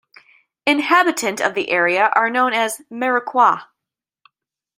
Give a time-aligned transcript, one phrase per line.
[0.65, 3.59] Inhabitant of the area are known as "Mauriacois".